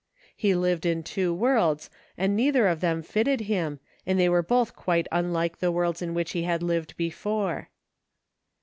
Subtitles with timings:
[0.35, 4.75] He lived in two worlds and neither jof them fitted him, and they were both
[4.75, 7.69] quite unlike the worlds in which he had lived before.